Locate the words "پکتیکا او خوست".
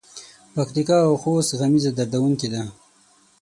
0.55-1.51